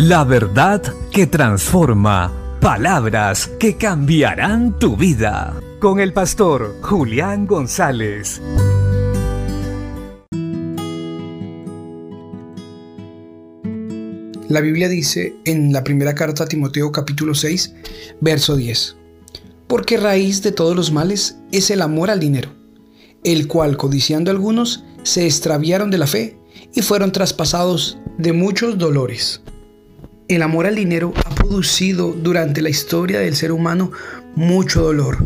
La 0.00 0.22
verdad 0.22 0.80
que 1.10 1.26
transforma. 1.26 2.32
Palabras 2.60 3.50
que 3.58 3.76
cambiarán 3.76 4.78
tu 4.78 4.96
vida. 4.96 5.60
Con 5.80 5.98
el 5.98 6.12
pastor 6.12 6.76
Julián 6.82 7.48
González. 7.48 8.40
La 14.48 14.60
Biblia 14.60 14.88
dice 14.88 15.34
en 15.44 15.72
la 15.72 15.82
primera 15.82 16.14
carta 16.14 16.44
a 16.44 16.46
Timoteo 16.46 16.92
capítulo 16.92 17.34
6, 17.34 17.74
verso 18.20 18.54
10, 18.54 18.96
Porque 19.66 19.96
raíz 19.96 20.44
de 20.44 20.52
todos 20.52 20.76
los 20.76 20.92
males 20.92 21.38
es 21.50 21.72
el 21.72 21.82
amor 21.82 22.08
al 22.08 22.20
dinero, 22.20 22.50
el 23.24 23.48
cual 23.48 23.76
codiciando 23.76 24.30
algunos 24.30 24.84
se 25.02 25.26
extraviaron 25.26 25.90
de 25.90 25.98
la 25.98 26.06
fe 26.06 26.38
y 26.72 26.82
fueron 26.82 27.10
traspasados 27.10 27.98
de 28.16 28.32
muchos 28.32 28.78
dolores. 28.78 29.42
El 30.28 30.42
amor 30.42 30.66
al 30.66 30.74
dinero 30.74 31.14
ha 31.24 31.34
producido 31.34 32.12
durante 32.12 32.60
la 32.60 32.68
historia 32.68 33.18
del 33.18 33.34
ser 33.34 33.50
humano 33.50 33.92
mucho 34.36 34.82
dolor, 34.82 35.24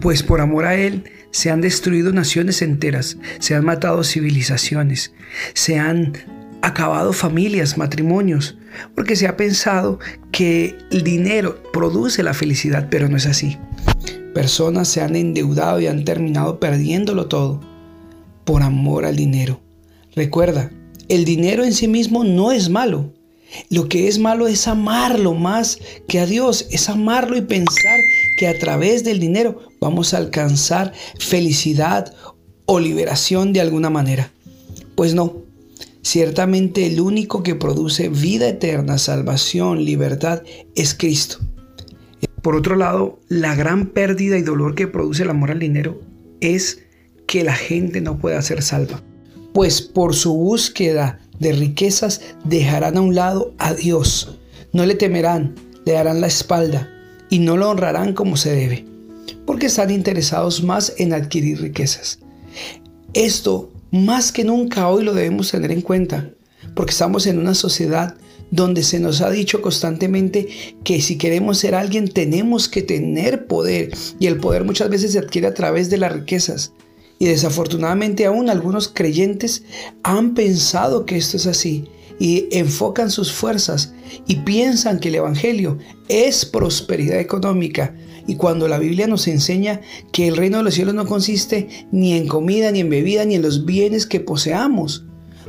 pues 0.00 0.22
por 0.22 0.40
amor 0.40 0.66
a 0.66 0.76
él 0.76 1.02
se 1.32 1.50
han 1.50 1.60
destruido 1.60 2.12
naciones 2.12 2.62
enteras, 2.62 3.18
se 3.40 3.56
han 3.56 3.64
matado 3.64 4.04
civilizaciones, 4.04 5.12
se 5.52 5.80
han 5.80 6.12
acabado 6.62 7.12
familias, 7.12 7.76
matrimonios, 7.76 8.56
porque 8.94 9.16
se 9.16 9.26
ha 9.26 9.36
pensado 9.36 9.98
que 10.30 10.78
el 10.92 11.02
dinero 11.02 11.60
produce 11.72 12.22
la 12.22 12.32
felicidad, 12.32 12.86
pero 12.88 13.08
no 13.08 13.16
es 13.16 13.26
así. 13.26 13.58
Personas 14.32 14.86
se 14.86 15.02
han 15.02 15.16
endeudado 15.16 15.80
y 15.80 15.88
han 15.88 16.04
terminado 16.04 16.60
perdiéndolo 16.60 17.26
todo 17.26 17.60
por 18.44 18.62
amor 18.62 19.06
al 19.06 19.16
dinero. 19.16 19.60
Recuerda, 20.14 20.70
el 21.08 21.24
dinero 21.24 21.64
en 21.64 21.72
sí 21.72 21.88
mismo 21.88 22.22
no 22.22 22.52
es 22.52 22.70
malo, 22.70 23.12
lo 23.70 23.88
que 23.88 24.08
es 24.08 24.18
malo 24.18 24.48
es 24.48 24.68
amarlo 24.68 25.34
más 25.34 25.78
que 26.08 26.20
a 26.20 26.26
Dios, 26.26 26.66
es 26.70 26.88
amarlo 26.88 27.36
y 27.36 27.42
pensar 27.42 28.00
que 28.36 28.48
a 28.48 28.58
través 28.58 29.04
del 29.04 29.20
dinero 29.20 29.60
vamos 29.80 30.14
a 30.14 30.18
alcanzar 30.18 30.92
felicidad 31.18 32.14
o 32.66 32.80
liberación 32.80 33.52
de 33.52 33.60
alguna 33.60 33.90
manera. 33.90 34.32
Pues 34.94 35.14
no, 35.14 35.42
ciertamente 36.02 36.86
el 36.86 37.00
único 37.00 37.42
que 37.42 37.54
produce 37.54 38.08
vida 38.08 38.48
eterna, 38.48 38.98
salvación, 38.98 39.84
libertad 39.84 40.42
es 40.74 40.94
Cristo. 40.94 41.38
Por 42.42 42.54
otro 42.54 42.76
lado, 42.76 43.18
la 43.28 43.54
gran 43.54 43.88
pérdida 43.88 44.38
y 44.38 44.42
dolor 44.42 44.74
que 44.74 44.86
produce 44.86 45.24
el 45.24 45.30
amor 45.30 45.50
al 45.50 45.58
dinero 45.58 46.00
es 46.40 46.80
que 47.26 47.42
la 47.42 47.54
gente 47.54 48.00
no 48.00 48.18
pueda 48.18 48.40
ser 48.42 48.62
salva. 48.62 49.02
Pues 49.52 49.82
por 49.82 50.14
su 50.14 50.34
búsqueda 50.34 51.18
de 51.38 51.52
riquezas 51.52 52.20
dejarán 52.44 52.96
a 52.96 53.00
un 53.00 53.14
lado 53.14 53.54
a 53.58 53.74
Dios. 53.74 54.38
No 54.72 54.84
le 54.86 54.94
temerán, 54.94 55.54
le 55.84 55.92
darán 55.92 56.20
la 56.20 56.26
espalda 56.26 56.90
y 57.30 57.38
no 57.38 57.56
lo 57.56 57.70
honrarán 57.70 58.12
como 58.12 58.36
se 58.36 58.54
debe, 58.54 58.84
porque 59.46 59.66
están 59.66 59.90
interesados 59.90 60.62
más 60.62 60.94
en 60.98 61.12
adquirir 61.12 61.60
riquezas. 61.60 62.18
Esto 63.14 63.70
más 63.90 64.32
que 64.32 64.44
nunca 64.44 64.88
hoy 64.88 65.04
lo 65.04 65.14
debemos 65.14 65.50
tener 65.50 65.72
en 65.72 65.80
cuenta, 65.80 66.30
porque 66.74 66.92
estamos 66.92 67.26
en 67.26 67.38
una 67.38 67.54
sociedad 67.54 68.16
donde 68.50 68.82
se 68.82 69.00
nos 69.00 69.22
ha 69.22 69.30
dicho 69.30 69.60
constantemente 69.60 70.48
que 70.84 71.00
si 71.00 71.18
queremos 71.18 71.58
ser 71.58 71.74
alguien 71.74 72.08
tenemos 72.08 72.68
que 72.68 72.82
tener 72.82 73.46
poder 73.46 73.90
y 74.20 74.26
el 74.26 74.38
poder 74.38 74.64
muchas 74.64 74.88
veces 74.88 75.12
se 75.12 75.18
adquiere 75.18 75.48
a 75.48 75.54
través 75.54 75.90
de 75.90 75.98
las 75.98 76.12
riquezas. 76.12 76.72
Y 77.18 77.26
desafortunadamente 77.26 78.26
aún 78.26 78.50
algunos 78.50 78.88
creyentes 78.88 79.62
han 80.02 80.34
pensado 80.34 81.06
que 81.06 81.16
esto 81.16 81.36
es 81.36 81.46
así 81.46 81.88
y 82.18 82.48
enfocan 82.50 83.10
sus 83.10 83.32
fuerzas 83.32 83.92
y 84.26 84.36
piensan 84.36 85.00
que 85.00 85.08
el 85.08 85.16
Evangelio 85.16 85.78
es 86.08 86.44
prosperidad 86.44 87.18
económica. 87.18 87.94
Y 88.26 88.36
cuando 88.36 88.68
la 88.68 88.78
Biblia 88.78 89.06
nos 89.06 89.28
enseña 89.28 89.80
que 90.12 90.26
el 90.28 90.36
reino 90.36 90.58
de 90.58 90.64
los 90.64 90.74
cielos 90.74 90.94
no 90.94 91.06
consiste 91.06 91.86
ni 91.92 92.14
en 92.14 92.26
comida, 92.26 92.70
ni 92.70 92.80
en 92.80 92.90
bebida, 92.90 93.24
ni 93.24 93.36
en 93.36 93.42
los 93.42 93.64
bienes 93.64 94.06
que 94.06 94.20
poseamos. 94.20 95.04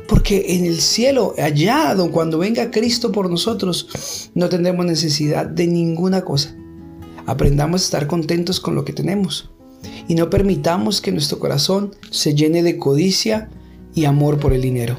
Porque 0.08 0.54
en 0.54 0.64
el 0.64 0.80
cielo, 0.80 1.34
allá 1.38 1.94
cuando 2.12 2.38
venga 2.38 2.70
Cristo 2.70 3.12
por 3.12 3.28
nosotros, 3.28 4.30
no 4.34 4.48
tendremos 4.48 4.86
necesidad 4.86 5.44
de 5.46 5.66
ninguna 5.66 6.22
cosa. 6.22 6.54
Aprendamos 7.26 7.82
a 7.82 7.84
estar 7.84 8.06
contentos 8.06 8.58
con 8.58 8.74
lo 8.74 8.84
que 8.84 8.94
tenemos 8.94 9.50
y 10.06 10.14
no 10.14 10.30
permitamos 10.30 11.00
que 11.00 11.12
nuestro 11.12 11.38
corazón 11.38 11.94
se 12.10 12.34
llene 12.34 12.62
de 12.62 12.78
codicia 12.78 13.48
y 13.94 14.04
amor 14.04 14.38
por 14.38 14.52
el 14.52 14.62
dinero. 14.62 14.98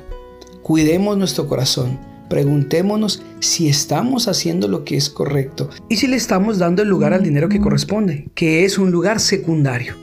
Cuidemos 0.62 1.18
nuestro 1.18 1.48
corazón. 1.48 2.00
Preguntémonos 2.30 3.24
si 3.40 3.68
estamos 3.70 4.28
haciendo 4.28 4.68
lo 4.68 4.84
que 4.84 4.98
es 4.98 5.10
correcto 5.10 5.70
y 5.90 5.96
si 5.96 6.06
le 6.06 6.16
estamos 6.16 6.60
dando 6.60 6.84
el 6.84 6.90
lugar 6.90 7.14
al 7.14 7.24
dinero 7.24 7.50
que 7.50 7.60
corresponde, 7.60 8.30
que 8.36 8.66
es 8.66 8.78
un 8.78 8.92
lugar 8.92 9.20
secundario. 9.20 9.96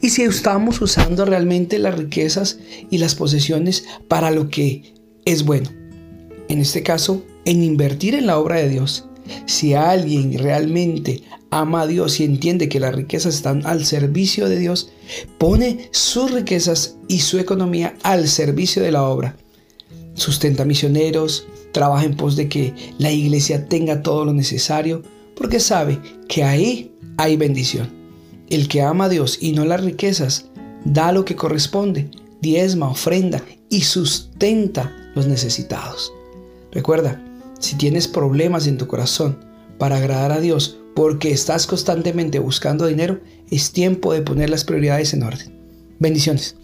Y 0.00 0.10
si 0.10 0.22
estamos 0.22 0.80
usando 0.80 1.24
realmente 1.24 1.78
las 1.78 1.98
riquezas 1.98 2.60
y 2.88 2.98
las 2.98 3.14
posesiones 3.14 3.84
para 4.08 4.30
lo 4.30 4.48
que 4.48 4.94
es 5.24 5.44
bueno. 5.44 5.70
En 6.48 6.60
este 6.60 6.82
caso, 6.82 7.24
en 7.44 7.62
invertir 7.62 8.14
en 8.14 8.26
la 8.26 8.38
obra 8.38 8.56
de 8.56 8.68
Dios. 8.68 9.05
Si 9.46 9.74
alguien 9.74 10.38
realmente 10.38 11.22
ama 11.50 11.82
a 11.82 11.86
Dios 11.86 12.20
y 12.20 12.24
entiende 12.24 12.68
que 12.68 12.80
las 12.80 12.94
riquezas 12.94 13.34
están 13.34 13.64
al 13.66 13.84
servicio 13.84 14.48
de 14.48 14.58
Dios, 14.58 14.90
pone 15.38 15.88
sus 15.92 16.30
riquezas 16.30 16.96
y 17.08 17.20
su 17.20 17.38
economía 17.38 17.94
al 18.02 18.28
servicio 18.28 18.82
de 18.82 18.92
la 18.92 19.04
obra. 19.04 19.36
Sustenta 20.14 20.64
misioneros, 20.64 21.46
trabaja 21.72 22.04
en 22.04 22.16
pos 22.16 22.36
de 22.36 22.48
que 22.48 22.74
la 22.98 23.12
iglesia 23.12 23.68
tenga 23.68 24.02
todo 24.02 24.24
lo 24.24 24.32
necesario, 24.32 25.02
porque 25.36 25.60
sabe 25.60 26.00
que 26.28 26.42
ahí 26.42 26.92
hay 27.18 27.36
bendición. 27.36 27.90
El 28.48 28.68
que 28.68 28.82
ama 28.82 29.04
a 29.06 29.08
Dios 29.08 29.38
y 29.40 29.52
no 29.52 29.64
las 29.64 29.82
riquezas, 29.82 30.46
da 30.84 31.12
lo 31.12 31.24
que 31.24 31.36
corresponde, 31.36 32.10
diezma, 32.40 32.88
ofrenda 32.88 33.42
y 33.68 33.82
sustenta 33.82 34.92
los 35.14 35.26
necesitados. 35.26 36.12
Recuerda, 36.72 37.22
si 37.58 37.76
tienes 37.76 38.08
problemas 38.08 38.66
en 38.66 38.78
tu 38.78 38.86
corazón 38.86 39.44
para 39.78 39.96
agradar 39.96 40.32
a 40.32 40.40
Dios, 40.40 40.78
porque 40.94 41.30
estás 41.30 41.66
constantemente 41.66 42.38
buscando 42.38 42.86
dinero, 42.86 43.20
es 43.50 43.72
tiempo 43.72 44.12
de 44.12 44.22
poner 44.22 44.50
las 44.50 44.64
prioridades 44.64 45.12
en 45.12 45.22
orden. 45.22 45.58
Bendiciones. 45.98 46.56